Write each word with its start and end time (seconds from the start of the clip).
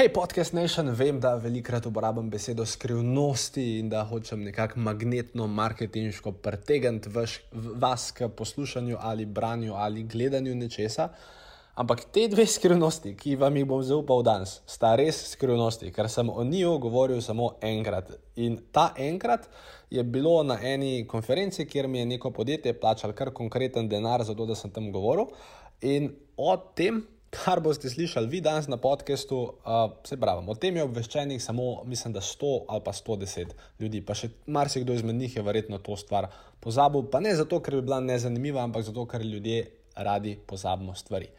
Hej, 0.00 0.14
podcast 0.16 0.54
Nation, 0.56 0.88
vem, 0.96 1.18
da 1.20 1.34
velikokrat 1.36 1.84
uporabljam 1.86 2.30
besedo 2.32 2.64
skrivnosti 2.66 3.64
in 3.78 3.90
da 3.92 4.00
hočem 4.08 4.40
nekako 4.46 4.80
magnetno, 4.80 5.46
marketinško 5.46 6.32
pretegniti 6.32 7.10
vas 7.52 8.06
k 8.10 8.28
poslušanju 8.28 8.96
ali 9.00 9.26
branju 9.26 9.74
ali 9.74 10.02
gledanju 10.02 10.54
nečesa. 10.54 11.08
Ampak 11.74 12.06
te 12.14 12.24
dve 12.32 12.46
skrivnosti, 12.46 13.12
ki 13.16 13.36
vam 13.36 13.60
jih 13.60 13.68
bom 13.68 13.84
zaupal 13.84 14.24
danes, 14.24 14.62
sta 14.66 14.94
res 14.96 15.20
skrivnosti, 15.34 15.92
ker 15.92 16.08
sem 16.08 16.32
o 16.32 16.48
njiju 16.48 16.78
govoril 16.78 17.20
samo 17.20 17.52
enkrat. 17.60 18.16
In 18.36 18.56
ta 18.72 18.94
enkrat 18.96 19.50
je 19.90 20.02
bilo 20.02 20.38
na 20.42 20.56
eni 20.62 21.04
konferenci, 21.08 21.68
kjer 21.68 21.88
mi 21.88 21.98
je 21.98 22.08
neko 22.16 22.30
podjetje 22.30 22.72
plačalo 22.80 23.12
kar 23.12 23.34
konkreten 23.36 23.88
denar 23.88 24.24
za 24.24 24.34
to, 24.34 24.48
da 24.48 24.56
sem 24.56 24.72
tam 24.72 24.92
govoril. 24.92 25.28
In 25.82 26.14
o 26.36 26.56
tem 26.56 27.04
kar 27.30 27.60
boste 27.62 27.90
slišali 27.90 28.26
vi 28.26 28.40
danes 28.40 28.66
na 28.68 28.76
podkastu, 28.76 29.38
uh, 29.38 29.92
se 30.04 30.16
pravi, 30.20 30.42
o 30.50 30.54
tem 30.54 30.76
je 30.76 30.84
obveščenih 30.84 31.42
samo, 31.42 31.84
mislim, 31.86 32.12
da 32.12 32.20
100 32.20 32.52
ali 32.68 32.82
pa 32.84 32.92
110 32.92 33.54
ljudi, 33.78 34.02
pa 34.02 34.14
še 34.18 34.32
marsikdo 34.46 34.94
izmed 34.94 35.14
njih 35.14 35.36
je 35.36 35.42
verjetno 35.46 35.78
to 35.78 35.96
stvar 35.96 36.28
pozabil, 36.60 37.06
pa 37.10 37.20
ne 37.20 37.34
zato, 37.36 37.60
ker 37.62 37.78
bi 37.78 37.86
bila 37.86 38.00
nezanimiva, 38.00 38.64
ampak 38.66 38.84
zato, 38.84 39.06
ker 39.06 39.22
ljudje 39.22 39.62
radi 39.94 40.36
pozabimo 40.46 40.94
stvari. 40.94 41.30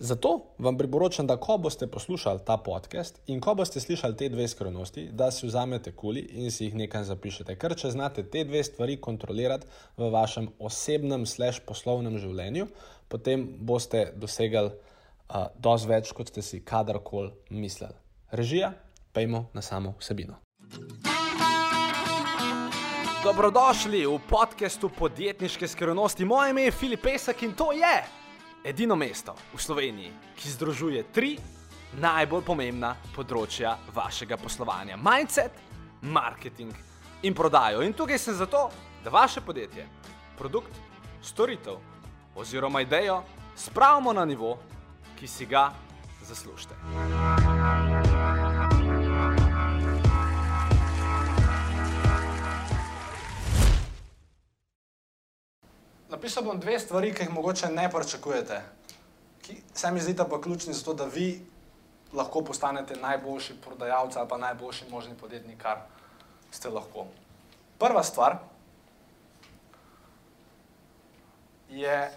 Zato 0.00 0.30
vam 0.58 0.78
priporočam, 0.78 1.26
da 1.26 1.36
ko 1.36 1.58
boste 1.60 1.86
poslušali 1.86 2.40
ta 2.46 2.56
podcast 2.56 3.18
in 3.26 3.40
ko 3.40 3.52
boste 3.54 3.80
slišali 3.80 4.16
te 4.16 4.28
dve 4.32 4.46
skrivnosti, 4.48 5.08
da 5.12 5.28
si 5.30 5.46
vzamete 5.46 5.92
kuli 5.92 6.22
in 6.40 6.50
si 6.50 6.64
jih 6.64 6.74
nekaj 6.74 7.04
zapišete. 7.04 7.56
Ker 7.60 7.74
če 7.76 7.90
znate 7.92 8.24
te 8.24 8.46
dve 8.48 8.62
stvari 8.64 8.96
kontrolirati 8.96 9.68
v 9.98 10.08
vašem 10.14 10.48
osebnem, 10.58 11.26
slash 11.26 11.60
poslovnem 11.66 12.16
življenju, 12.22 12.70
potem 13.12 13.44
boste 13.60 14.06
dosegli 14.16 14.70
uh, 15.30 15.46
dosti 15.56 15.88
več, 15.88 16.12
kot 16.12 16.28
ste 16.28 16.42
si 16.42 16.62
kadarkoli 16.64 17.30
mislili. 17.50 17.94
Režija, 18.30 18.72
pejmo 19.12 19.48
na 19.54 19.62
samo 19.62 19.94
vsebino. 19.98 20.38
Dobrodošli 23.20 24.06
v 24.06 24.18
podkastu 24.28 24.88
podjetniške 24.88 25.68
skrivnosti. 25.68 26.24
Moje 26.24 26.50
ime 26.50 26.62
je 26.62 26.72
Filip 26.72 27.02
Pesek 27.02 27.42
in 27.42 27.52
to 27.52 27.72
je 27.72 27.96
edino 28.64 28.96
mesto 28.96 29.34
v 29.54 29.60
Sloveniji, 29.60 30.12
ki 30.36 30.52
združuje 30.56 31.04
tri 31.12 31.34
najbolj 32.00 32.44
pomembna 32.46 32.94
področja 33.16 33.74
vašega 33.94 34.38
poslovanja: 34.40 34.96
mindset, 34.96 35.52
marketing 36.02 36.72
in 37.22 37.36
prodajo. 37.36 37.82
In 37.84 37.92
tukaj 37.92 38.18
sem 38.18 38.34
zato, 38.34 38.70
da 39.04 39.10
vaše 39.10 39.40
podjetje, 39.44 39.84
produkt, 40.38 40.72
storitev 41.20 41.76
oziroma 42.36 42.80
idejo 42.80 43.20
spravimo 43.56 44.12
na 44.12 44.24
nivo, 44.24 44.58
ki 45.20 45.28
si 45.28 45.46
ga 45.46 45.72
zaslužite. 46.24 46.74
Napisal 56.08 56.44
bom 56.44 56.60
dve 56.60 56.78
stvari, 56.78 57.12
ki 57.14 57.22
jih 57.22 57.30
mogoče 57.30 57.68
ne 57.68 57.90
pričakujete. 57.90 58.62
Se 59.74 59.90
mi 59.90 60.00
zdi, 60.00 60.14
da 60.14 60.24
pa 60.24 60.40
ključni 60.40 60.74
za 60.74 60.84
to, 60.84 60.94
da 60.94 61.04
vi 61.04 61.42
lahko 62.12 62.40
postanete 62.44 62.96
najboljši 62.96 63.60
prodajalci 63.64 64.18
ali 64.18 64.28
pa 64.28 64.38
najboljši 64.38 64.84
možni 64.90 65.14
podjetnik, 65.20 65.62
kar 65.62 65.78
ste 66.50 66.68
lahko. 66.68 67.06
Prva 67.78 68.02
stvar 68.02 68.38
je 71.68 72.10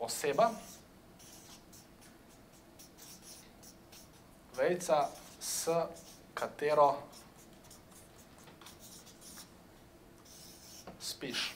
oseba, 0.00 0.50
vejca, 4.56 5.08
s 5.40 5.68
katero 6.34 6.94
spiš. 11.00 11.54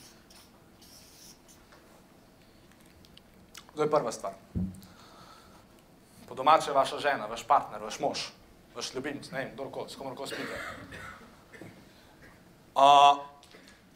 To 3.76 3.82
je 3.82 3.90
prva 3.90 4.12
stvar. 4.12 4.32
Po 6.28 6.34
domače 6.34 6.70
je 6.70 6.74
vaša 6.74 6.98
žena, 6.98 7.26
vaš 7.26 7.42
partner, 7.46 7.82
vaš 7.82 8.00
mož, 8.00 8.18
vaš 8.74 8.94
ljubimec, 8.94 9.30
ne 9.30 9.38
vem, 9.38 9.70
s 9.88 9.96
komorkoli 9.96 10.28
spite. 10.28 10.60
Uh, 12.74 13.18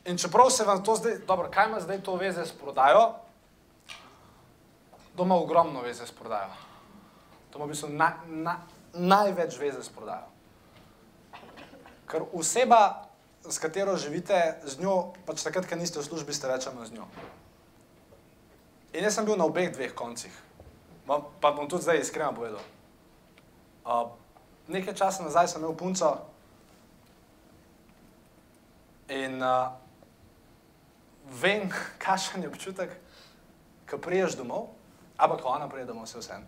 in 0.05 0.19
čeprav 0.19 0.51
se 0.51 0.65
vam 0.65 0.85
to 0.85 0.97
zdaj, 0.97 1.19
dobro, 1.27 1.51
kaj 1.51 1.69
ima 1.69 1.81
zdaj 1.81 2.03
to 2.03 2.17
veze 2.17 2.47
s 2.47 2.53
prodajo, 2.53 3.24
doma 5.17 5.37
ogromno 5.37 5.83
veze 5.83 6.07
s 6.07 6.13
prodajo. 6.13 6.51
To 7.51 7.59
ima 7.59 7.67
v 7.67 7.69
bistvu 7.69 7.89
na, 7.89 8.13
na, 8.27 8.59
največ 8.95 9.59
veze 9.59 9.83
s 9.83 9.89
prodajo. 9.89 10.27
Ker 12.11 12.27
oseba, 12.33 13.07
s 13.49 13.59
katero 13.59 13.97
živite, 13.97 14.59
z 14.65 14.83
njo, 14.83 15.15
pač 15.27 15.45
takrat, 15.47 15.69
ko 15.71 15.79
niste 15.79 16.01
v 16.01 16.05
službi, 16.05 16.35
ste 16.35 16.51
manj 16.51 16.91
z 16.91 16.99
njo. 16.99 17.07
In 18.95 19.05
jaz 19.05 19.15
sem 19.15 19.27
bil 19.27 19.39
na 19.39 19.47
obeh 19.47 19.73
dveh 19.75 19.95
koncih, 19.95 20.35
pa 21.07 21.51
bom 21.51 21.69
tudi 21.69 21.83
zdaj 21.83 22.03
iskreno 22.03 22.35
povedal. 22.35 22.63
Uh, 23.85 24.15
nekaj 24.69 24.95
časa 24.95 25.23
nazaj 25.23 25.49
sem 25.49 25.61
imel 25.61 25.77
punco 25.77 26.25
in 29.13 29.43
uh, 29.43 29.75
vem, 31.43 31.69
kakšen 32.05 32.43
je 32.43 32.49
občutek, 32.49 32.91
ko 33.91 33.99
priješ 33.99 34.39
domov 34.41 34.73
ampak 35.19 35.43
ko 35.43 35.49
ona 35.49 35.69
pride 35.69 35.87
domov, 35.87 36.07
vse 36.09 36.19
vse. 36.19 36.39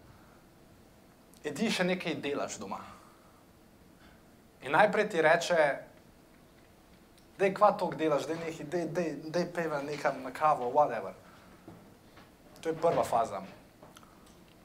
In 1.47 1.55
ti 1.55 1.71
še 1.71 1.85
nekaj 1.87 2.17
delaš 2.23 2.59
doma. 2.59 2.81
In 4.67 4.75
najprej 4.75 5.09
ti 5.09 5.23
reče, 5.23 5.59
da 7.39 7.45
je 7.45 7.55
kva 7.55 7.73
to 7.79 7.91
delaš, 7.95 8.27
da 8.27 9.39
je 9.39 9.53
peva 9.55 9.83
nekam 9.83 10.23
na 10.23 10.33
kavo, 10.35 10.73
whatever. 10.73 11.15
To 12.61 12.69
je 12.69 12.75
prva 12.75 13.05
faza. 13.05 13.43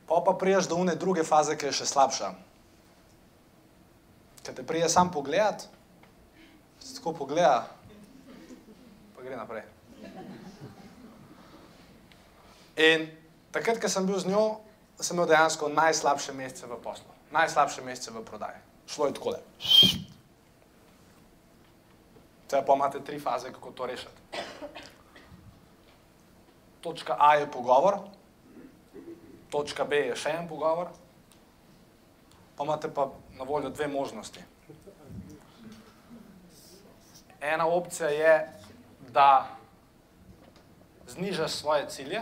Pa 0.07 0.21
pa 0.25 0.33
priješ 0.33 0.67
do 0.67 0.75
une 0.75 0.95
druge 0.95 1.23
faze, 1.23 1.57
ki 1.57 1.69
je 1.69 1.77
še 1.81 1.85
slabša. 1.85 2.31
Ker 4.41 4.57
te 4.57 4.65
prije 4.65 4.89
sam 4.89 5.11
pogledat, 5.11 5.67
se 6.79 6.95
tako 6.95 7.13
pogleda, 7.13 7.67
pa 9.15 9.21
gre 9.21 9.37
naprej. 9.37 9.63
In 12.81 13.20
takrat, 13.51 13.79
ko 13.81 13.89
sem 13.89 14.05
bil 14.05 14.19
z 14.19 14.31
njo, 14.31 14.59
sem 14.99 15.15
imel 15.15 15.27
dejansko 15.27 15.69
najslabše 15.69 16.33
mesece 16.33 16.67
v 16.67 16.77
poslu, 16.83 17.09
najslabše 17.31 17.81
mesece 17.81 18.11
v 18.11 18.23
prodaji. 18.25 18.59
Šlo 18.87 19.07
je 19.07 19.13
tako. 19.13 19.35
Zdaj 22.47 22.65
pa 22.65 22.73
imate 22.75 22.99
tri 22.99 23.19
faze, 23.19 23.51
kako 23.51 23.71
to 23.71 23.85
rešiti. 23.85 24.21
Točka 26.81 27.15
A 27.19 27.35
je 27.35 27.51
pogovor, 27.51 27.99
točka 29.49 29.85
B 29.85 29.95
je 30.09 30.15
še 30.15 30.33
en 30.35 30.47
pogovor, 30.49 30.89
pa 32.57 32.63
imate 32.63 32.91
pa 32.93 33.07
na 33.37 33.47
voljo 33.47 33.69
dve 33.69 33.87
možnosti. 33.87 34.43
Ena 37.41 37.67
opcija 37.67 38.09
je, 38.09 38.33
da 39.09 39.47
znižaš 41.07 41.51
svoje 41.51 41.89
cilje, 41.89 42.21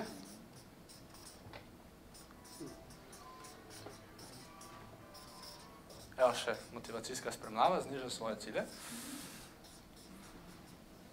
Evo 6.19 6.33
še 6.35 6.51
motivacijska 6.75 7.31
spremljava, 7.31 7.81
zniža 7.81 8.09
svoje 8.09 8.35
cilje. 8.43 8.65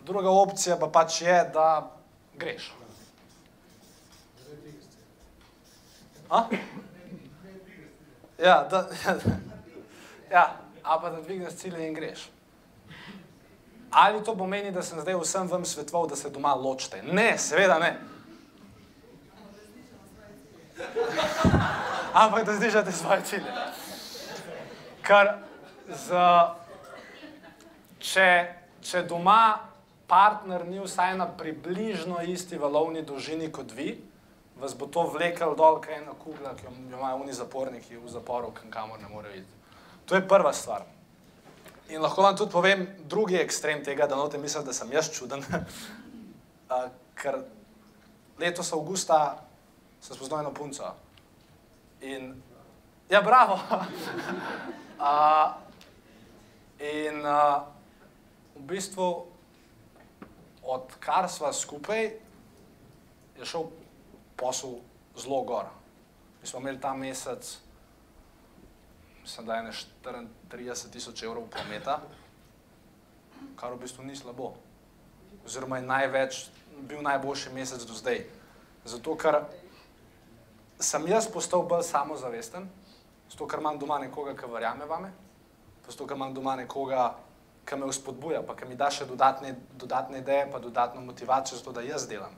Druga 0.07 0.31
opcija 0.31 0.77
pa 0.81 0.89
pač 0.91 1.21
je, 1.23 1.37
da 1.55 1.91
greš. 2.35 2.73
A? 6.31 6.43
Ja, 8.39 8.67
da, 8.71 8.89
ja, 9.05 9.15
ja, 10.35 10.45
a 10.83 10.99
pa 11.01 11.11
da 11.11 11.21
dvigneš 11.21 11.55
cilje 11.55 11.87
in 11.87 11.95
greš. 11.95 12.27
Ali 13.91 14.25
to 14.25 14.35
pomeni, 14.37 14.75
da 14.75 14.83
sem 14.83 15.01
zdaj 15.01 15.15
vsem 15.23 15.49
vam 15.49 15.65
svetoval, 15.65 16.09
da 16.11 16.17
se 16.17 16.31
doma 16.31 16.55
ločite? 16.55 17.03
Ne, 17.03 17.39
seveda 17.39 17.79
ne. 17.79 17.95
Ampak 22.27 22.45
da 22.45 22.57
znižate 22.57 22.93
svoje 22.93 23.23
cilje. 23.23 23.86
Ker 25.07 25.33
če, 28.03 28.29
če 28.83 29.03
doma 29.07 29.41
partner 30.11 30.65
ni 30.67 30.81
vsaj 30.83 31.15
na 31.19 31.27
približno 31.31 32.23
isti 32.27 32.59
valovni 32.59 33.05
dolžini 33.07 33.51
kot 33.55 33.73
vi, 33.75 33.95
vas 34.59 34.75
bo 34.75 34.89
to 34.91 35.05
vlekel 35.13 35.55
dol, 35.59 35.79
kaj 35.85 36.01
ena 36.01 36.15
kugla, 36.19 36.55
ki 36.57 36.67
jo 36.67 36.75
imajo 36.99 37.23
oni 37.23 37.35
zaporniki 37.37 37.99
v 37.99 38.11
zaporu, 38.11 38.53
kamor 38.71 39.01
ne 39.03 39.11
morejo 39.13 39.43
iti. 39.43 39.57
To 40.07 40.17
je 40.17 40.27
prva 40.29 40.53
stvar. 40.55 40.87
In 41.89 42.03
lahko 42.03 42.23
vam 42.23 42.37
tudi 42.37 42.51
povem 42.51 42.87
drugi 43.07 43.39
ekstrem 43.39 43.85
tega, 43.85 44.07
da 44.07 44.17
note 44.17 44.39
mislim, 44.39 44.65
da 44.67 44.73
sem 44.73 44.91
jaz 44.93 45.11
čuden. 45.15 45.45
Ker 47.21 47.39
letos 48.39 48.73
avgusta 48.73 49.39
sem 50.01 50.17
spoznal 50.17 50.43
eno 50.43 50.55
punco. 50.55 50.95
In 52.03 52.35
Ja, 53.11 53.23
bravo. 53.23 53.55
uh, 54.99 55.55
in 56.83 57.23
uh, 57.23 57.63
v 58.57 58.63
bistvu, 58.67 59.27
odkar 60.63 61.29
smo 61.31 61.53
skupaj, 61.53 62.19
je 63.39 63.47
šel 63.47 63.69
posel 64.37 64.81
zelo 65.15 65.43
gor. 65.47 65.69
Mi 66.43 66.49
smo 66.49 66.61
imeli 66.61 66.81
ta 66.81 66.95
mesec, 66.95 67.59
mislim, 69.23 69.47
da 69.47 69.55
je 69.55 69.63
ne 69.63 69.73
34 70.51 70.91
tisoč 70.91 71.23
evrov 71.23 71.47
prometa, 71.47 72.01
kar 73.57 73.73
v 73.73 73.85
bistvu 73.85 74.03
ni 74.03 74.17
slabo. 74.17 74.57
Oziroma 75.47 75.79
je 75.79 75.87
največ, 75.87 76.41
bil 76.81 77.07
najboljši 77.07 77.55
mesec 77.55 77.87
do 77.87 77.95
zdaj. 77.95 78.25
Zato, 78.85 79.15
ker 79.15 79.45
sem 80.81 81.07
jaz 81.07 81.31
postal 81.31 81.63
bolj 81.63 81.87
samozavesten, 81.87 82.67
zato, 83.31 83.47
ker 83.47 83.61
imam 83.61 83.79
doma 83.79 83.99
nekoga, 83.99 84.35
ki 84.37 84.51
verjame 84.53 84.87
vame, 84.87 85.13
zato, 85.89 86.07
ker 86.07 86.17
imam 86.17 86.35
doma 86.35 86.57
nekoga, 86.57 87.15
ki 87.67 87.77
me 87.77 87.91
vzpodbuja, 87.91 88.43
pa 88.47 88.55
ki 88.55 88.69
mi 88.69 88.77
da 88.79 88.91
še 88.91 89.07
dodatne, 89.07 89.55
dodatne 89.75 90.23
ideje, 90.23 90.47
pa 90.53 90.59
dodatno 90.63 91.01
motivacijo, 91.03 91.59
zato 91.59 91.73
da 91.73 91.83
jaz 91.83 92.07
delam. 92.09 92.35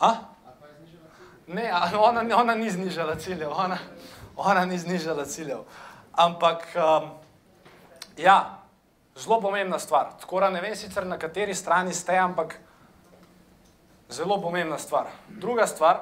A? 0.00 0.14
Ne, 1.46 1.66
ona, 1.98 2.22
ona 2.36 2.54
ni 2.54 2.70
znižala 2.70 3.16
ciljev, 3.18 3.50
ona, 3.50 3.78
ona 4.36 4.64
ni 4.64 4.78
znižala 4.78 5.24
ciljev. 5.26 5.64
Ampak, 6.12 6.66
um, 6.76 7.10
ja, 8.16 8.60
zelo 9.16 9.40
pomembna 9.40 9.78
stvar. 9.78 10.12
Tako 10.20 10.40
da 10.40 10.50
ne 10.50 10.60
vem 10.60 10.76
sicer 10.76 11.06
na 11.06 11.18
kateri 11.18 11.54
strani 11.54 11.94
ste, 11.94 12.16
ampak 12.18 12.58
zelo 14.10 14.40
pomembna 14.42 14.78
stvar. 14.78 15.10
Druga 15.28 15.66
stvar, 15.66 16.00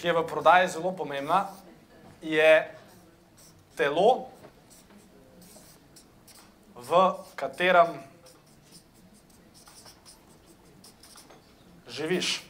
ki 0.00 0.06
je 0.06 0.12
v 0.16 0.24
prodaji 0.24 0.68
zelo 0.68 0.92
pomembna, 0.96 1.52
je 2.24 2.64
telo, 3.76 4.32
v 6.72 7.14
katerem 7.36 8.00
živiš. 11.84 12.48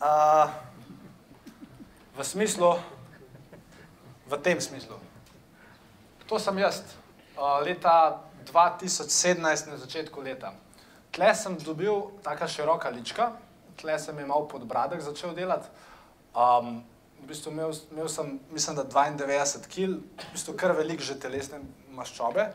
Uh, 0.00 0.50
v 2.16 2.24
smislu, 2.24 2.80
v 4.26 4.32
tem 4.40 4.56
smislu. 4.56 4.96
To 6.26 6.40
sem 6.40 6.58
jaz, 6.58 6.82
leta 7.64 8.22
2017, 8.52 9.70
na 9.70 9.76
začetku 9.76 10.20
leta. 10.20 10.52
Tle 11.12 11.34
sem 11.34 11.56
dobil 11.60 12.08
tako 12.24 12.48
široka 12.48 12.88
lička, 12.88 13.32
tle 13.80 13.98
sem 13.98 14.18
imel 14.18 14.46
podbradek 14.48 15.02
začel 15.04 15.34
delati. 15.36 15.68
Um, 16.32 16.80
v 17.22 17.28
bistvu 17.30 17.52
imel, 17.52 17.74
imel 17.92 18.08
sem, 18.08 18.40
mislim, 18.50 18.76
da 18.76 18.84
92 18.88 19.68
kg, 19.68 20.00
v 20.00 20.32
bistvu 20.32 20.56
kar 20.58 20.74
velik 20.74 21.04
že 21.04 21.18
telesne 21.20 21.60
maščobe. 21.94 22.48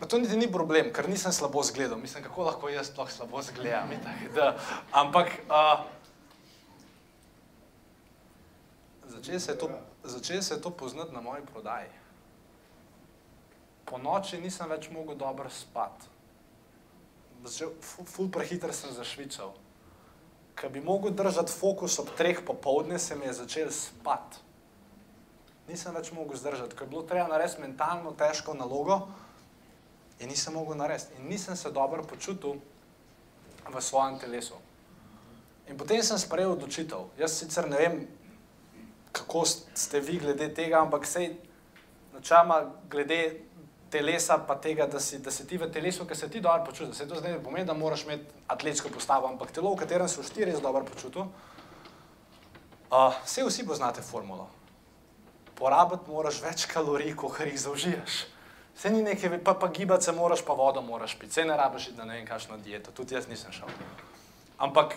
Pa 0.00 0.08
to 0.08 0.18
niti 0.18 0.36
ni 0.40 0.48
problem, 0.48 0.88
ker 0.96 1.10
nisem 1.12 1.32
slabo 1.32 1.60
zgledal. 1.62 2.00
Mislim, 2.00 2.24
kako 2.24 2.48
lahko 2.48 2.72
jaz 2.72 2.88
sploh 2.88 3.10
slabo 3.12 3.42
zgledam. 3.44 3.92
Ampak 4.96 5.44
uh, 5.44 5.84
začel 9.12 9.40
se 9.40 9.52
je 9.52 9.58
to, 9.60 9.68
začel 10.04 10.42
se 10.42 10.54
je 10.54 10.60
to 10.60 10.70
poznati 10.70 11.12
na 11.12 11.20
moji 11.20 11.44
prodaji. 11.52 11.99
Po 13.90 13.98
noči 13.98 14.38
nisem 14.38 14.70
več 14.70 14.86
mogel 14.94 15.18
dobro 15.18 15.50
spati. 15.50 16.06
Ful, 17.42 18.06
ful 18.06 18.28
prehiter 18.30 18.72
sem 18.76 18.92
zašvical 18.94 19.50
ki 20.60 20.68
bi 20.68 20.80
mogel 20.80 21.10
držati 21.10 21.52
fokus 21.52 21.98
ob 21.98 22.08
treh 22.16 22.40
popovdne, 22.46 22.98
se 22.98 23.16
mi 23.16 23.26
je 23.26 23.32
začel 23.32 23.70
spati. 23.70 24.36
Nisem 25.68 25.94
več 25.94 26.10
mogel 26.12 26.36
zdržati, 26.36 26.76
ker 26.76 26.84
je 26.84 26.90
bilo 26.90 27.02
treba 27.02 27.28
narediti 27.30 27.62
mentalno 27.62 28.12
težko 28.18 28.54
nalogo 28.54 29.00
in 30.20 30.28
nisem 30.28 30.54
mogel 30.54 30.76
narediti. 30.76 31.16
In 31.18 31.28
nisem 31.30 31.56
se 31.56 31.70
dobro 31.70 32.04
počutil 32.04 32.58
v 33.70 33.80
svojem 33.80 34.18
telesu. 34.18 34.58
In 35.68 35.78
potem 35.78 36.02
sem 36.02 36.18
sprejel 36.18 36.52
odločitev. 36.52 37.06
Jaz 37.18 37.38
sicer 37.38 37.68
ne 37.70 37.78
vem, 37.78 38.00
kako 39.12 39.46
ste 39.46 40.00
vi 40.00 40.18
glede 40.18 40.50
tega, 40.54 40.82
ampak 40.82 41.06
sej 41.06 41.36
načama 42.12 42.64
glede 42.90 43.40
telesa, 43.90 44.38
pa 44.46 44.54
tega, 44.56 44.86
da 44.86 45.00
si, 45.00 45.18
da 45.18 45.30
si 45.30 45.46
ti 45.46 45.58
v 45.58 45.68
telesu, 45.72 46.06
ki 46.06 46.14
se 46.14 46.30
ti 46.30 46.40
dobro 46.40 46.64
počutiš. 46.64 46.96
Se 46.96 47.08
to 47.08 47.18
zdaj 47.18 47.32
ne 47.32 47.42
pomeni, 47.42 47.66
da 47.66 47.74
moraš 47.74 48.04
imeti 48.04 48.24
atletsko 48.48 48.88
postavo, 48.88 49.28
ampak 49.28 49.50
telo, 49.50 49.74
v 49.74 49.82
katerem 49.82 50.08
se 50.08 50.22
štiri 50.22 50.50
res 50.52 50.62
dobro 50.62 50.84
počutiš. 50.84 51.26
Uh, 52.90 53.14
vse 53.24 53.44
vsi 53.46 53.66
poznate 53.66 54.02
formulo. 54.02 54.48
Porabiti 55.58 56.10
moraš 56.10 56.40
več 56.42 56.66
kalorij, 56.66 57.14
kot 57.18 57.38
jih 57.44 57.58
zaužiješ. 57.60 58.24
Vse 58.74 58.90
ni 58.90 59.02
nekaj, 59.04 59.38
pa, 59.44 59.54
pa 59.54 59.68
gibati 59.68 60.04
se 60.04 60.12
moraš, 60.12 60.42
pa 60.46 60.56
vodo 60.58 60.82
moraš 60.82 61.14
piti. 61.18 61.34
Vse 61.34 61.44
ne 61.44 61.56
rabiš, 61.56 61.90
da 61.98 62.06
ne 62.08 62.16
vem, 62.16 62.26
kakšno 62.26 62.58
dieto. 62.64 62.94
Tudi 62.96 63.14
jaz 63.14 63.28
nisem 63.28 63.52
šel. 63.52 63.68
Ampak 64.58 64.96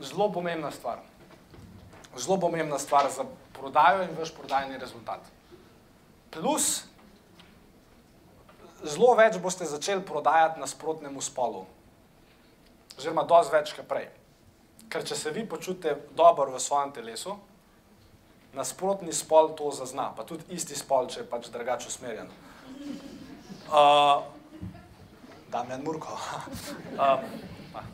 zelo 0.00 0.32
pomembna 0.32 0.70
stvar. 0.74 0.98
Zelo 2.16 2.40
pomembna 2.40 2.78
stvar 2.78 3.10
za 3.10 3.24
prodajo 3.54 4.02
in 4.02 4.16
vaš 4.18 4.34
prodajni 4.34 4.78
rezultat. 4.78 5.20
Plus, 6.34 6.84
zelo 8.84 9.14
več 9.18 9.38
boste 9.42 9.66
začeli 9.68 10.04
prodajati 10.04 10.60
nasprotnemu 10.60 11.22
spolu. 11.22 11.64
Oziroma, 12.98 13.24
dosti 13.26 13.56
več 13.56 13.72
kot 13.74 13.88
prej. 13.90 14.08
Ker 14.92 15.04
če 15.06 15.16
se 15.18 15.32
vi 15.34 15.42
počutite 15.48 15.96
dobro 16.14 16.52
v 16.52 16.60
svojem 16.62 16.92
telesu, 16.94 17.34
nasprotni 18.54 19.12
spol 19.12 19.54
to 19.58 19.72
zazna, 19.74 20.12
pa 20.14 20.22
tudi 20.28 20.46
isti 20.54 20.76
spol, 20.78 21.08
če 21.10 21.24
je 21.24 21.28
pač 21.30 21.48
drugače 21.50 21.90
usmerjen. 21.90 22.30
Uh, 23.66 24.22
Damien 25.50 25.82
Murko. 25.82 26.14
uh, 27.00 27.24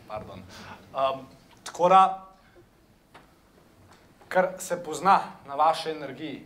pardon. 0.08 0.44
Um, 0.92 1.24
tako 1.64 1.88
da, 1.88 2.02
ker 4.28 4.52
se 4.60 4.76
pozna 4.84 5.20
na 5.46 5.56
vaši 5.56 5.94
energiji, 5.94 6.42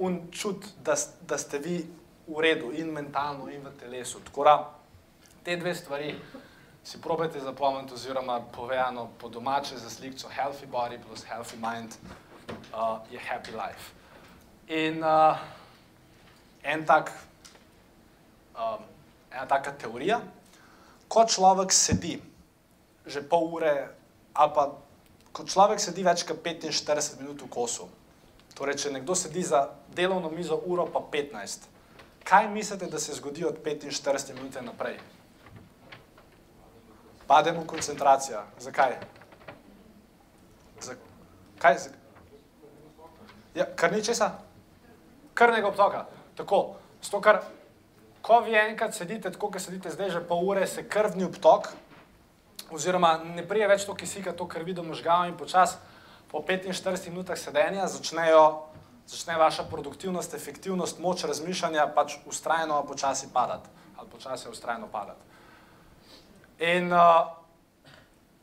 un 0.00 0.20
čut, 0.32 0.64
da, 0.86 0.94
da 1.28 1.38
ste 1.38 1.58
vi 1.58 1.82
v 2.28 2.40
redu, 2.40 2.70
in 2.70 2.92
mentalno, 2.92 3.48
in 3.48 3.64
v 3.64 3.72
telesu. 3.80 4.20
Tako 4.20 4.44
da 4.44 4.56
te 5.42 5.56
dve 5.56 5.74
stvari 5.74 6.14
si 6.84 7.00
probajte 7.00 7.40
zapomniti, 7.40 7.94
oziroma 7.94 8.40
povedano 8.40 9.10
po 9.18 9.28
domače 9.28 9.76
za 9.78 9.90
sliko, 9.90 10.28
healthy 10.28 10.66
body 10.66 10.98
plus 11.06 11.24
healthy 11.24 11.56
mind 11.56 11.96
uh, 12.72 12.98
je 13.10 13.18
happy 13.18 13.50
life. 13.52 13.92
In 14.68 15.04
uh, 15.04 15.36
en 16.62 16.86
tak, 16.86 17.12
um, 18.56 18.84
ena 19.32 19.46
taka 19.46 19.72
teorija, 19.72 20.20
ko 21.08 21.24
človek 21.24 21.72
sedi 21.72 22.20
že 23.08 23.24
pol 23.24 23.48
ure, 23.56 23.88
ali 24.36 24.50
pa 24.52 24.76
ko 25.32 25.44
človek 25.48 25.80
sedi 25.80 26.04
več 26.04 26.28
kot 26.28 26.44
45 26.44 27.16
minut 27.22 27.40
v 27.40 27.48
kosu, 27.48 27.88
torej 28.52 28.76
če 28.84 28.92
nekdo 28.92 29.16
sedi 29.16 29.40
za 29.40 29.72
delovno 29.96 30.28
mizo 30.28 30.60
uro 30.68 30.84
pa 30.92 31.00
15, 31.00 31.77
kaj 32.28 32.48
mislite, 32.48 32.86
da 32.86 32.98
se 32.98 33.14
zgodi 33.14 33.44
od 33.44 33.62
45 33.64 34.34
minut 34.34 34.56
naprej? 34.60 34.98
Pademo 37.26 37.62
v 37.62 37.66
koncentracijo. 37.66 38.42
Zakaj? 38.58 38.96
Zakaj? 40.80 41.76
Ja, 43.54 43.64
kar 43.76 43.92
ni 43.92 44.04
česa? 44.04 44.30
Krnega 45.34 45.68
obtoka. 45.68 46.06
Tako, 46.36 46.76
zato 47.02 47.20
kar, 47.20 47.40
ko 48.22 48.40
vi 48.40 48.56
enkrat 48.56 48.94
sedite, 48.94 49.30
tako 49.32 49.50
kot 49.50 49.62
sedite 49.62 49.90
zdaj, 49.90 50.10
že 50.10 50.24
pol 50.28 50.44
ure, 50.44 50.66
se 50.66 50.88
krvni 50.88 51.24
obtok, 51.24 51.72
oziroma 52.70 53.18
ne 53.24 53.44
prije 53.48 53.68
več 53.68 53.84
to 53.88 53.94
kisika, 53.94 54.32
to 54.32 54.48
krvi 54.48 54.74
do 54.76 54.82
možgava 54.82 55.28
in 55.28 55.36
počas 55.36 55.78
po 56.30 56.44
45 56.44 57.08
minutah 57.08 57.38
sedenja 57.38 57.86
začnejo 57.88 58.68
začne 59.08 59.38
vaša 59.38 59.64
produktivnost, 59.64 60.34
efektivnost, 60.34 60.98
moč 61.00 61.24
razmišljanja 61.24 61.86
pač 61.96 62.18
ustrajno 62.26 62.82
počasi 62.86 63.32
padati 63.32 63.68
ali 63.98 64.08
počasi 64.10 64.48
ustrajno 64.48 64.86
padati. 64.86 65.20
In 66.58 66.92
uh, 66.92 67.00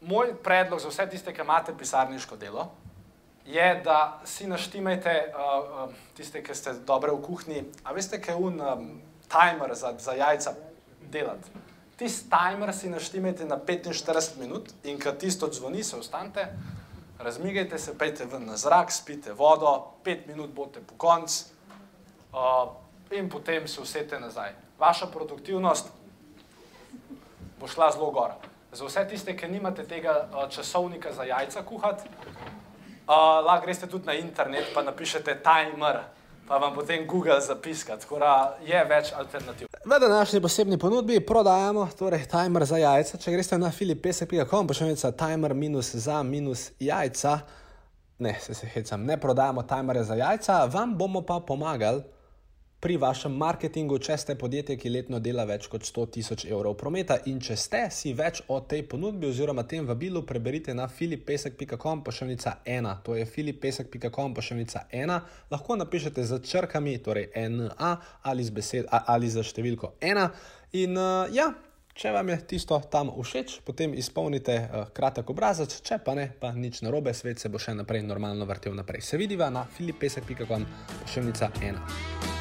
moj 0.02 0.34
predlog 0.44 0.80
za 0.80 0.90
vse 0.90 1.06
tiste, 1.10 1.34
ki 1.34 1.42
imate 1.42 1.78
pisarniško 1.78 2.36
delo, 2.36 2.72
je, 3.46 3.82
da 3.86 4.22
si 4.26 4.48
naštimajte 4.48 5.14
uh, 5.32 5.88
uh, 5.88 5.96
tiste, 6.18 6.44
ki 6.44 6.56
ste 6.56 6.74
dobre 6.88 7.12
v 7.12 7.22
kuhinji, 7.22 7.64
a 7.84 7.94
veste, 7.96 8.20
kaj 8.22 8.36
je 8.36 8.42
un 8.50 8.60
um, 8.60 8.90
timer 9.32 9.76
za, 9.76 9.94
za 10.00 10.14
jajca 10.14 10.54
delati. 11.12 11.64
Tisti 11.96 12.28
timer 12.30 12.74
si 12.76 12.90
naštimajte 12.90 13.46
na 13.46 13.58
45 13.58 14.40
minut 14.40 14.74
in 14.84 15.00
kad 15.00 15.18
tisto 15.18 15.48
zvoni, 15.54 15.84
se 15.84 15.96
ostanete, 15.96 16.50
razmigajte 17.20 17.78
se, 17.80 17.98
pejte 17.98 18.26
ven 18.26 18.46
na 18.46 18.58
zrak, 18.58 18.92
spite 18.92 19.34
vodo, 19.34 19.94
pet 20.04 20.28
minut 20.28 20.50
bote 20.50 20.82
po 20.82 20.96
konc, 20.98 21.32
uh, 22.34 22.72
in 23.12 23.30
potem 23.30 23.68
se 23.68 23.82
usete 23.82 24.20
nazaj. 24.20 24.52
Vaša 24.80 25.08
produktivnost 25.08 25.92
bo 27.60 27.68
šla 27.68 27.92
zelo 27.92 28.12
gor. 28.12 28.32
Za 28.72 28.86
vse 28.86 29.08
tiste, 29.08 29.38
ki 29.38 29.48
nimate 29.48 29.88
tega 29.88 30.28
uh, 30.28 30.50
časovnika 30.50 31.14
za 31.14 31.24
jajca 31.24 31.64
kuhati, 31.64 32.10
uh, 32.10 33.16
lahko 33.46 33.66
greste 33.66 33.88
tudi 33.88 34.06
na 34.06 34.14
internet 34.14 34.76
in 34.78 34.86
napišete 34.86 35.40
timer, 35.44 36.02
pa 36.48 36.58
vam 36.58 36.74
potem 36.76 37.08
Google 37.08 37.42
zapiska. 37.42 37.98
Tako 37.98 38.20
da 38.20 38.58
je 38.66 38.86
več 38.86 39.12
alternativ. 39.18 39.68
V 39.86 40.00
današnji 40.00 40.42
posebni 40.42 40.78
ponudbi 40.78 41.20
prodajamo 41.20 41.88
torej, 42.00 42.26
timer 42.32 42.66
za 42.66 42.78
jajca. 42.78 43.18
Če 43.18 43.32
greste 43.32 43.58
na 43.58 43.72
filipesek.com, 43.72 44.68
pošiljka 44.68 45.12
timer 45.12 45.54
minus 45.54 45.96
za 45.96 46.24
minus 46.24 46.72
jajca. 46.80 47.40
Ne, 48.20 48.38
se, 48.42 48.54
se 48.54 48.68
hecam, 48.68 49.04
ne 49.06 49.18
prodajamo 49.20 49.64
timerje 49.64 50.04
za 50.04 50.16
jajca, 50.16 50.66
vam 50.66 50.98
bomo 50.98 51.22
pa 51.22 51.40
pomagali 51.40 52.04
pri 52.86 53.00
vašem 53.02 53.34
marketingu, 53.34 53.98
če 53.98 54.14
ste 54.22 54.34
podjetje, 54.38 54.76
ki 54.78 54.92
letno 54.94 55.18
dela 55.18 55.42
več 55.50 55.66
kot 55.74 55.82
100 55.88 56.04
tisoč 56.14 56.44
evrov 56.46 56.76
prometa. 56.78 57.16
In 57.32 57.40
če 57.42 57.56
ste 57.58 57.80
si 57.90 58.12
več 58.14 58.44
o 58.54 58.60
tej 58.62 58.84
ponudbi 58.86 59.26
oziroma 59.26 59.64
tem 59.66 59.88
vabilu, 59.90 60.22
preberite 60.22 60.76
na 60.78 60.86
filipesek.com 60.86 62.04
pošiljka 62.06 62.54
1. 62.76 62.92
To 63.08 63.16
je 63.18 63.26
filipesek.com 63.26 64.36
pošiljka 64.38 64.84
1. 64.94 65.16
Lahko 65.56 65.80
napišete 65.82 66.28
z 66.30 66.40
črkami, 66.46 66.94
torej 67.02 67.32
NA 67.56 67.90
ali 68.22 68.46
z, 68.46 68.54
besed, 68.54 68.86
ali 68.94 69.34
z 69.34 69.42
številko 69.42 69.96
1. 70.06 70.30
In 70.84 70.94
uh, 71.02 71.26
ja. 71.34 71.56
Če 71.96 72.12
vam 72.12 72.28
je 72.28 72.36
tisto 72.52 72.76
tam 72.92 73.08
všeč, 73.16 73.62
potem 73.64 73.94
izpolnite 73.96 74.58
uh, 74.62 74.90
kratek 74.92 75.32
obrazec, 75.32 75.78
če 75.80 76.02
pa 76.04 76.14
ne, 76.20 76.28
pa 76.28 76.52
nič 76.52 76.84
narobe, 76.84 77.16
svet 77.16 77.40
se 77.40 77.50
bo 77.50 77.56
še 77.56 77.74
naprej 77.80 78.04
normalno 78.04 78.46
vrtel 78.46 78.76
naprej. 78.76 79.08
Se 79.08 79.18
vidiva 79.18 79.48
na 79.48 79.64
filipesek.com, 79.80 80.68
pošiljka 81.06 81.54
1. 81.64 82.35